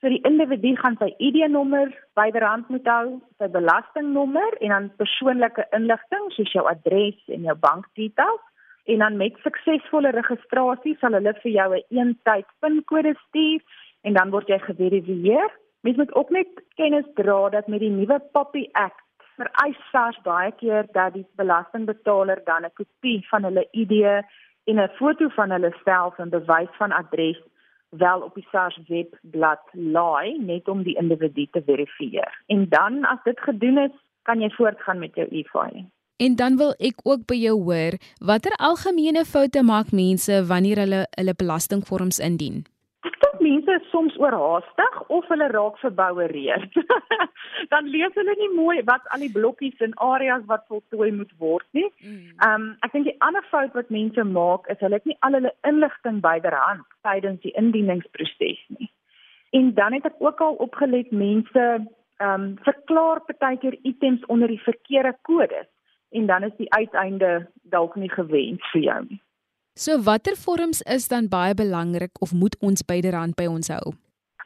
So 0.00 0.08
die 0.12 0.24
individu 0.28 0.76
gaan 0.76 0.96
sy 1.00 1.08
ID-nommer 1.18 1.88
byderhand 2.12 2.68
moet 2.68 2.86
hou, 2.86 3.20
sy 3.38 3.48
belastingnommer 3.48 4.52
en 4.60 4.68
dan 4.68 4.92
persoonlike 4.96 5.64
inligting 5.72 6.32
soos 6.36 6.52
jou 6.52 6.68
adres 6.68 7.16
en 7.26 7.42
jou 7.42 7.56
bankdetails 7.56 8.44
en 8.84 8.98
dan 8.98 9.16
met 9.16 9.32
suksesvolle 9.42 10.10
registrasie 10.10 10.96
sal 11.00 11.12
hulle 11.12 11.34
vir 11.42 11.52
jou 11.52 11.74
'n 11.74 11.82
eentyd 11.88 12.46
pinkode 12.60 13.14
stuur 13.28 13.60
en 14.02 14.12
dan 14.12 14.30
word 14.30 14.48
jy 14.48 14.58
geverifieer. 14.58 15.50
Mens 15.80 15.96
moet 15.96 16.14
ook 16.14 16.30
net 16.30 16.48
kennis 16.74 17.06
dra 17.14 17.48
dat 17.48 17.66
met 17.66 17.80
die 17.80 17.90
nuwe 17.90 18.18
POPI 18.32 18.68
Act 18.72 19.04
vereis 19.38 19.78
SARS 19.90 20.18
baie 20.24 20.52
keer 20.60 20.88
dat 20.92 21.14
die 21.14 21.26
belastingbetaler 21.40 22.40
dan 22.44 22.64
'n 22.64 22.74
kopie 22.80 23.26
van 23.30 23.44
hulle 23.44 23.68
ID 23.72 23.94
en 24.70 24.80
'n 24.80 24.88
foto 24.98 25.28
van 25.28 25.50
hulle 25.50 25.72
self 25.84 26.18
en 26.18 26.30
bewys 26.30 26.72
van 26.78 26.92
adres 26.92 27.40
wel 27.90 28.20
op 28.20 28.34
die 28.34 28.46
SARS 28.50 28.80
webblad 28.88 29.62
laai 29.72 30.38
net 30.38 30.68
om 30.68 30.82
die 30.82 30.96
individu 30.96 31.46
te 31.50 31.62
verifieer. 31.62 32.42
En 32.46 32.68
dan 32.68 33.04
as 33.04 33.22
dit 33.24 33.40
gedoen 33.40 33.78
is, 33.78 33.94
kan 34.22 34.40
jy 34.40 34.50
voortgaan 34.50 34.98
met 34.98 35.14
jou 35.14 35.26
e-filing. 35.30 35.90
En 36.16 36.36
dan 36.36 36.56
wil 36.56 36.74
ek 36.78 37.00
ook 37.02 37.26
by 37.26 37.34
jou 37.34 37.62
hoor, 37.62 37.94
watter 38.18 38.52
algemene 38.56 39.24
foute 39.24 39.62
maak 39.62 39.92
mense 39.92 40.44
wanneer 40.46 40.76
hulle 40.76 41.06
hulle 41.10 41.34
belastingvorms 41.34 42.18
indien? 42.18 42.66
Mense 43.48 43.74
is 43.80 43.90
soms 43.90 44.16
oorhaastig 44.20 44.98
of 45.16 45.28
hulle 45.32 45.48
raak 45.52 45.78
verbouereerd. 45.82 46.76
dan 47.72 47.88
lees 47.94 48.14
hulle 48.20 48.34
nie 48.40 48.50
mooi 48.54 48.76
wat 48.90 49.06
al 49.14 49.24
die 49.24 49.32
blokkies 49.32 49.84
en 49.86 49.94
areas 50.08 50.44
wat 50.50 50.66
voltooi 50.72 51.10
moet 51.20 51.32
word 51.44 51.66
nie. 51.78 51.88
Mm. 52.02 52.18
Ehm 52.36 52.54
um, 52.54 52.68
ek 52.86 52.94
dink 52.96 53.08
die 53.10 53.16
ander 53.28 53.46
fout 53.52 53.76
wat 53.78 53.92
mense 53.94 54.24
maak 54.32 54.68
is 54.74 54.80
hulle 54.84 55.00
het 55.00 55.08
nie 55.10 55.18
al 55.26 55.38
hulle 55.38 55.54
inligting 55.70 56.20
byderhand 56.24 56.86
tydens 57.08 57.40
die 57.46 57.54
indieningsproses 57.62 58.64
nie. 58.78 58.90
En 59.56 59.72
dan 59.74 59.96
het 59.96 60.10
ek 60.10 60.20
ook 60.24 60.42
al 60.44 60.60
opgelet 60.68 61.14
mense 61.24 61.66
ehm 61.68 62.34
um, 62.34 62.48
verklaar 62.66 63.22
partykeer 63.30 63.78
items 63.82 64.26
onder 64.26 64.48
die 64.48 64.62
verkeerde 64.66 65.16
kodes 65.22 65.68
en 66.10 66.26
dan 66.26 66.42
is 66.42 66.56
die 66.56 66.72
uiteinde 66.72 67.48
dalk 67.62 67.96
nie 67.96 68.10
gewens 68.10 68.70
vir 68.72 68.82
jou 68.82 69.00
nie. 69.08 69.22
So 69.78 69.94
watter 70.02 70.34
vorms 70.34 70.80
is 70.82 71.04
dan 71.08 71.28
baie 71.30 71.54
belangrik 71.54 72.10
of 72.18 72.32
moet 72.34 72.56
ons 72.58 72.82
byderhand 72.82 73.36
by 73.38 73.44
ons 73.46 73.68
hou? 73.70 73.92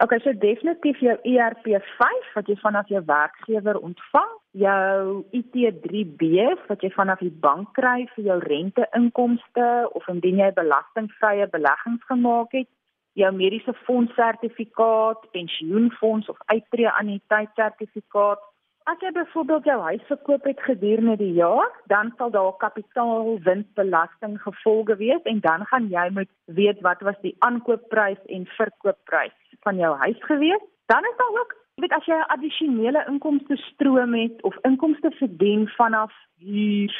Okay, 0.05 0.19
so 0.21 0.35
definitief 0.37 0.99
jou 1.01 1.15
ERP5 1.25 2.03
wat 2.35 2.51
jy 2.51 2.57
vanaf 2.61 2.91
jou 2.93 3.01
werkgewer 3.09 3.79
ontvang, 3.81 4.35
jou 4.61 5.23
IT3B 5.39 6.29
wat 6.69 6.85
jy 6.85 6.91
vanaf 6.93 7.25
die 7.25 7.33
bank 7.47 7.73
kry 7.79 8.05
vir 8.13 8.27
jou 8.27 8.39
renteinkomste 8.45 9.71
of 9.97 10.13
indien 10.13 10.43
jy 10.43 10.51
belastingvrye 10.59 11.49
beleggings 11.57 12.05
gemaak 12.13 12.53
het, 12.59 12.69
jou 13.17 13.33
mediese 13.33 13.73
fonds 13.87 14.13
sertifikaat, 14.21 15.25
pensioenfonds 15.33 16.29
of 16.29 16.45
uittreë 16.53 16.93
anniteitsertifikaat 16.93 18.45
As 18.85 18.99
jy 18.99 19.13
byvoorbeeld 19.15 19.65
jou 19.65 19.77
huis 19.81 20.03
verkoop 20.09 20.45
het 20.49 20.61
gedurende 20.67 21.15
die 21.17 21.33
jaar, 21.37 21.69
dan 21.87 22.09
sal 22.19 22.31
daar 22.35 22.57
kapitaalwinstbelasting 22.59 24.41
gevolge 24.43 24.97
wees 24.97 25.23
en 25.23 25.39
dan 25.41 25.67
gaan 25.71 25.87
jy 25.93 26.09
moet 26.17 26.31
weet 26.45 26.81
wat 26.83 27.05
was 27.07 27.21
die 27.23 27.35
aankoopprys 27.47 28.19
en 28.27 28.47
verkoopprys 28.57 29.37
van 29.63 29.79
jou 29.79 29.93
huis 30.03 30.19
gewees. 30.27 30.65
Dan 30.91 31.07
is 31.11 31.17
daar 31.21 31.39
ook, 31.41 31.55
jy 31.75 31.85
weet 31.87 31.97
as 31.99 32.11
jy 32.11 32.19
'n 32.19 32.33
addisionele 32.35 33.05
inkomste 33.07 33.57
stroom 33.57 34.15
het 34.15 34.43
of 34.43 34.59
inkomste 34.63 35.11
verdien 35.11 35.69
vanaf 35.69 36.13
huur, 36.39 36.93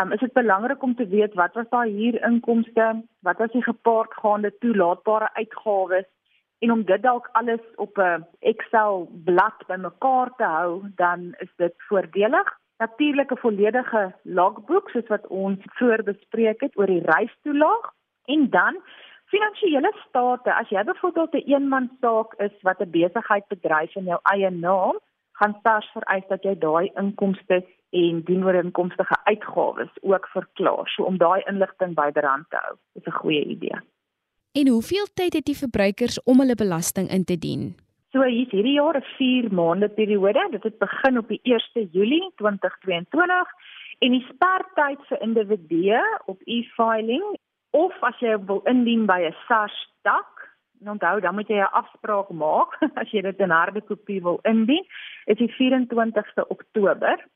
um, 0.00 0.12
is 0.12 0.20
dit 0.20 0.32
belangrik 0.32 0.82
om 0.82 0.94
te 0.94 1.06
weet 1.06 1.34
wat 1.34 1.54
was 1.54 1.68
daai 1.68 1.90
huurinkomste, 1.90 3.02
wat 3.20 3.38
was 3.38 3.52
die 3.52 3.62
gepaardgaande 3.62 4.58
toelaatbare 4.58 5.28
uitgawes 5.34 6.08
en 6.58 6.72
om 6.72 6.84
dit 6.84 7.02
dalk 7.02 7.28
alles 7.32 7.64
op 7.76 7.98
'n 7.98 8.26
Excel 8.38 9.08
blad 9.24 9.58
bymekaar 9.66 10.30
te 10.36 10.44
hou, 10.44 10.82
dan 10.94 11.34
is 11.38 11.52
dit 11.56 11.74
voordelig. 11.76 12.58
Natuurlik 12.78 13.30
'n 13.32 13.36
volledige 13.36 14.14
logboek 14.22 14.90
soos 14.90 15.06
wat 15.06 15.26
ons 15.26 15.58
voorbespreek 15.62 16.60
het 16.60 16.78
oor 16.78 16.86
die 16.86 17.04
reistoelaag 17.04 17.92
en 18.24 18.50
dan 18.50 18.82
finansiële 19.24 19.92
state. 20.08 20.54
As 20.54 20.68
jy 20.68 20.84
byvoorbeeld 20.84 21.32
'n 21.32 21.36
een 21.36 21.54
eenmansaak 21.54 22.34
is 22.34 22.62
wat 22.62 22.80
'n 22.80 22.90
besigheid 22.90 23.46
bedryf 23.48 23.94
in 23.94 24.04
jou 24.04 24.18
eie 24.22 24.50
naam, 24.50 24.98
gaan 25.32 25.58
SARS 25.62 25.90
vereis 25.92 26.26
dat 26.28 26.42
jy 26.42 26.58
daai 26.58 26.90
inkomste 26.94 27.64
en 27.90 28.22
dienooreenkomstige 28.24 29.16
uitgawes 29.24 29.92
ook 30.00 30.26
verklaar. 30.26 30.88
So 30.88 31.02
om 31.02 31.18
daai 31.18 31.42
inligting 31.46 31.94
byderhand 31.94 32.50
te 32.50 32.56
hou, 32.56 32.76
is 32.92 33.04
'n 33.04 33.18
goeie 33.20 33.44
idee. 33.44 33.80
En 34.60 34.68
hoeveel 34.68 35.06
tyd 35.14 35.34
het 35.36 35.44
die 35.44 35.56
verbruikers 35.56 36.22
om 36.22 36.38
hulle 36.40 36.54
belasting 36.56 37.10
in 37.12 37.24
te 37.28 37.34
dien? 37.38 37.64
So 38.14 38.24
hier's 38.24 38.52
hierdie 38.56 38.78
jaar 38.78 38.96
'n 38.96 39.04
4 39.16 39.52
maande 39.52 39.88
periode. 39.88 40.48
Dit 40.50 40.62
het 40.62 40.78
begin 40.78 41.18
op 41.18 41.28
die 41.28 41.40
1 41.42 41.88
Julie 41.92 42.30
2022 42.36 43.48
en 43.98 44.10
die 44.10 44.26
spertyd 44.32 45.00
vir 45.08 45.20
individue 45.20 46.00
op 46.24 46.40
e-filing 46.44 47.36
of 47.70 47.92
as 48.00 48.18
jy 48.18 48.38
wil 48.46 48.62
indien 48.64 49.06
by 49.06 49.20
'n 49.20 49.36
SARS 49.46 49.92
tak, 50.02 50.56
onthou 50.86 51.20
dan 51.20 51.34
moet 51.34 51.48
jy 51.48 51.60
'n 51.60 51.76
afspraak 51.82 52.28
maak 52.30 52.78
as 53.00 53.10
jy 53.10 53.20
dit 53.20 53.38
in 53.38 53.50
harde 53.50 53.80
kopie 53.80 54.22
wil 54.22 54.38
indien, 54.42 54.86
is 55.26 55.36
die 55.36 55.52
24ste 55.52 56.48
Oktober. 56.48 57.26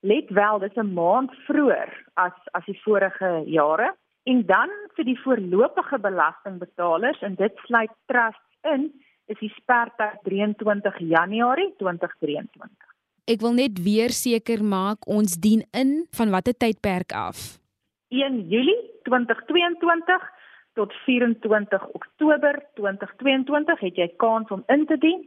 Let 0.00 0.28
wel, 0.28 0.58
dis 0.58 0.76
'n 0.76 0.92
maand 0.92 1.32
vroeër 1.46 1.90
as 2.14 2.36
as 2.52 2.64
die 2.64 2.80
vorige 2.84 3.42
jare. 3.46 3.94
En 4.26 4.42
dan 4.46 4.72
vir 4.96 5.06
die 5.06 5.18
voorlopige 5.22 5.98
belastingbetalers 6.02 7.20
en 7.22 7.36
dit 7.38 7.60
sluit 7.68 7.92
trusts 8.10 8.72
in, 8.74 8.88
is 9.30 9.38
die 9.38 9.52
sperdatum 9.54 10.22
23 10.26 10.98
Januarie 10.98 11.68
2023. 11.78 12.90
Ek 13.26 13.42
wil 13.42 13.54
net 13.58 13.78
weer 13.82 14.14
seker 14.14 14.62
maak 14.62 15.06
ons 15.10 15.38
dien 15.42 15.62
in 15.74 15.94
van 16.18 16.34
watter 16.34 16.54
tydperk 16.54 17.14
af? 17.14 17.58
1 18.14 18.42
Julie 18.50 18.78
2022 19.06 20.28
tot 20.78 20.92
24 21.06 21.86
Oktober 21.94 22.60
2022 22.78 23.82
het 23.86 23.98
jy 24.02 24.10
kans 24.22 24.50
om 24.54 24.62
in 24.74 24.86
te 24.90 24.98
dien 25.02 25.22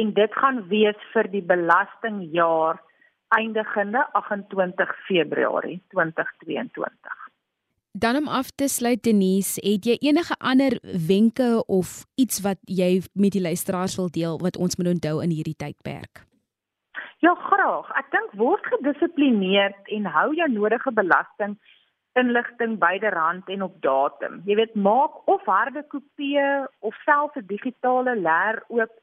en 0.00 0.12
dit 0.16 0.40
gaan 0.40 0.64
wees 0.72 1.08
vir 1.12 1.28
die 1.32 1.44
belastingjaar 1.44 2.80
eindigende 3.36 4.04
28 4.16 4.92
Februarie 5.06 5.80
2022. 5.92 7.27
Dan 7.98 8.16
om 8.16 8.28
af 8.28 8.50
te 8.50 8.68
sluit 8.68 9.02
Denise, 9.02 9.58
het 9.70 9.86
jy 9.88 9.96
enige 10.08 10.34
ander 10.38 10.74
wenke 11.08 11.64
of 11.66 12.04
iets 12.14 12.40
wat 12.46 12.60
jy 12.62 13.00
met 13.12 13.34
die 13.34 13.42
luisteraars 13.42 13.96
wil 13.98 14.10
deel 14.18 14.38
wat 14.44 14.58
ons 14.64 14.76
moet 14.78 14.90
onthou 14.92 15.16
in 15.24 15.32
hierdie 15.34 15.56
tydperk? 15.58 16.22
Ja, 17.24 17.32
graag. 17.48 17.90
Ek 17.98 18.12
dink 18.14 18.36
word 18.38 18.68
gedissiplineerd 18.70 19.90
en 19.96 20.06
hou 20.14 20.28
jou 20.36 20.48
nodige 20.52 20.92
belasting 20.94 21.58
inligting 22.18 22.78
byderhand 22.78 23.50
en 23.50 23.66
op 23.66 23.74
datum. 23.82 24.40
Jy 24.46 24.60
weet, 24.62 24.78
maak 24.78 25.18
of 25.26 25.42
harde 25.50 25.82
kopieë 25.90 26.68
of 26.86 26.94
selfs 27.02 27.36
'n 27.42 27.50
digitale 27.50 28.14
leer 28.14 28.62
oop 28.68 28.94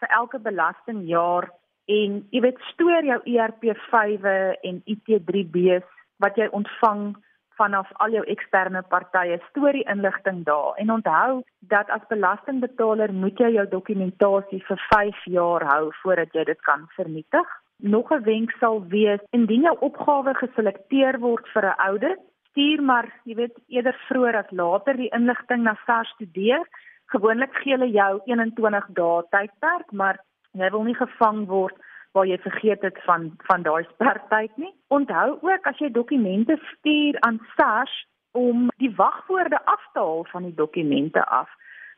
vir 0.00 0.08
elke 0.20 0.38
belastingjaar 0.38 1.48
en 1.88 2.22
jy 2.30 2.40
weet, 2.40 2.60
stoor 2.72 3.04
jou 3.04 3.20
ERP5e 3.24 4.38
en 4.62 4.82
IT3B's 4.84 5.88
wat 6.18 6.36
jy 6.36 6.48
ontvang 6.52 7.14
vanaf 7.56 7.90
al 8.04 8.14
jou 8.16 8.24
eksterne 8.34 8.82
partye 8.94 9.38
storie 9.48 9.84
inligting 9.94 10.44
daar 10.44 10.78
en 10.82 10.90
onthou 10.90 11.42
dat 11.74 11.90
as 11.90 12.06
belastingbetaler 12.08 13.12
moet 13.12 13.38
jy 13.38 13.52
jou 13.56 13.66
dokumentasie 13.68 14.62
vir 14.68 14.80
5 14.90 15.24
jaar 15.36 15.66
hou 15.72 15.90
voordat 16.02 16.34
jy 16.34 16.44
dit 16.44 16.60
kan 16.68 16.88
vernietig. 16.96 17.48
Nog 17.78 18.12
'n 18.12 18.22
wenk 18.22 18.50
sal 18.60 18.82
wees 18.88 19.20
indien 19.30 19.62
jou 19.62 19.76
opgawe 19.80 20.34
geselekteer 20.34 21.18
word 21.18 21.48
vir 21.54 21.64
'n 21.66 21.80
audit, 21.88 22.20
stuur 22.50 22.82
maar, 22.82 23.06
jy 23.24 23.34
weet, 23.34 23.56
eerder 23.68 23.96
vroeër 24.08 24.36
as 24.36 24.50
later 24.50 24.96
die 24.96 25.10
inligting 25.12 25.62
na 25.62 25.74
SARS 25.86 26.08
studeer. 26.08 26.64
Gewoonlik 27.06 27.54
gee 27.54 27.72
hulle 27.72 27.90
jou 27.90 28.20
21 28.24 28.86
dae 28.88 29.22
tydperk, 29.30 29.92
maar 29.92 30.18
jy 30.52 30.70
wil 30.70 30.84
nie 30.84 30.94
gevang 30.94 31.46
word 31.48 31.76
waar 32.12 32.26
jy 32.26 32.38
vergeet 32.38 32.82
het 32.82 32.98
van 33.04 33.32
van 33.48 33.62
daai 33.62 33.84
spertyd 33.84 34.56
nie. 34.56 34.74
Onthou 34.88 35.38
ook 35.40 35.66
as 35.66 35.78
jy 35.78 35.90
dokumente 35.90 36.58
stuur 36.72 37.20
aan 37.20 37.40
SARS 37.56 38.06
om 38.32 38.68
die 38.76 38.92
wagwoorde 38.96 39.64
af 39.64 39.84
te 39.92 39.98
haal 39.98 40.24
van 40.24 40.42
die 40.42 40.54
dokumente 40.54 41.24
af. 41.24 41.48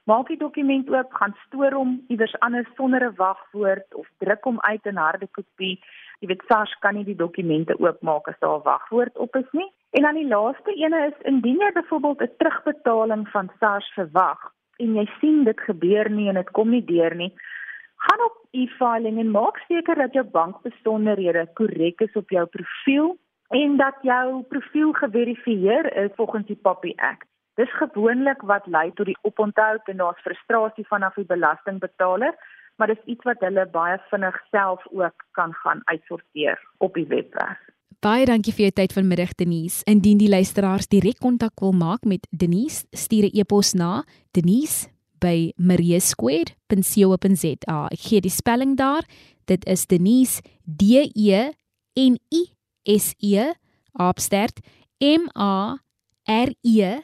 Maak 0.05 0.29
die 0.29 0.39
dokument 0.39 0.91
oop, 0.93 1.15
gaan 1.17 1.37
stoor 1.47 1.73
hom 1.73 1.95
iewers 2.13 2.35
anders 2.47 2.69
sonder 2.77 3.03
'n 3.07 3.15
wagwoord 3.17 3.95
of 3.95 4.09
druk 4.19 4.45
hom 4.45 4.61
uit 4.61 4.87
in 4.87 4.97
harde 4.97 5.27
kopie. 5.27 5.81
Jy 6.21 6.29
weet 6.29 6.45
SARS 6.49 6.75
kan 6.79 6.95
nie 6.95 7.05
die 7.05 7.17
dokumente 7.17 7.79
oopmaak 7.79 8.29
as 8.29 8.39
daar 8.39 8.59
'n 8.59 8.63
wagwoord 8.63 9.17
op 9.17 9.37
is 9.37 9.51
nie. 9.53 9.73
En 9.91 10.03
dan 10.03 10.15
die 10.15 10.29
laaste 10.29 10.75
ene 10.75 11.07
is 11.07 11.19
indien 11.23 11.59
jy 11.59 11.73
byvoorbeeld 11.73 12.21
'n 12.21 12.37
terugbetaling 12.37 13.29
van 13.29 13.51
SARS 13.59 13.93
verwag 13.95 14.53
en 14.77 14.95
jy 14.95 15.07
sien 15.21 15.45
dit 15.45 15.61
gebeur 15.61 16.11
nie 16.11 16.29
en 16.29 16.35
dit 16.35 16.51
kom 16.51 16.71
nie 16.71 16.85
deur 16.85 17.15
nie, 17.15 17.33
gaan 18.07 18.25
op 18.25 18.37
e-filing 18.51 19.19
en 19.19 19.31
maak 19.31 19.59
seker 19.69 19.99
dat 19.99 20.13
jou 20.13 20.25
bankbesonderhede 20.25 21.47
korrek 21.59 22.01
is 22.01 22.17
op 22.21 22.31
jou 22.31 22.47
profiel 22.47 23.17
en 23.49 23.77
dat 23.77 23.97
jou 24.03 24.43
profiel 24.43 24.93
geverifieer 24.93 25.91
is 26.05 26.11
volgens 26.17 26.47
die 26.47 26.59
POPI 26.63 26.93
Act. 26.97 27.29
Dis 27.55 27.71
gewoonlik 27.79 28.43
wat 28.43 28.67
lei 28.67 28.91
tot 28.95 29.07
die 29.07 29.19
oponthou 29.23 29.79
en 29.85 30.01
daar's 30.03 30.23
frustrasie 30.27 30.87
vanaf 30.89 31.15
die 31.15 31.29
belastingbetaler, 31.29 32.35
maar 32.77 32.91
dis 32.91 33.05
iets 33.05 33.23
wat 33.29 33.45
hulle 33.47 33.67
baie 33.71 34.01
vinnig 34.11 34.41
self 34.51 34.83
ook 34.91 35.27
kan 35.39 35.55
gaan 35.63 35.85
uitsorteer 35.85 36.59
op 36.79 36.99
die 36.99 37.07
webwerf. 37.07 37.61
Baie 38.03 38.27
dankie 38.29 38.53
vir 38.53 38.67
jou 38.67 38.75
tyd 38.83 38.93
vanmiddag 38.93 39.37
Denise. 39.39 39.85
Indien 39.89 40.19
die 40.19 40.29
luisteraars 40.29 40.91
direk 40.93 41.23
kontak 41.25 41.63
wil 41.63 41.73
maak 41.73 42.05
met 42.05 42.27
Denise, 42.31 42.85
stuur 42.91 43.31
'n 43.31 43.39
e-pos 43.39 43.73
na 43.73 44.03
denise 44.33 44.94
by 45.25 45.53
mariesquared.co.za. 45.57 47.79
Ek 47.95 48.03
gee 48.05 48.21
die 48.25 48.33
spelling 48.33 48.77
daar. 48.77 49.05
Dit 49.49 49.65
is 49.69 49.87
Denise 49.89 50.43
D 50.65 51.09
E 51.13 51.53
N 51.97 52.19
I 52.31 52.43
S 52.85 53.15
E 53.19 53.53
opstert 54.01 54.61
M 55.01 55.29
A 55.35 55.79
R 56.25 56.53
E 56.63 57.01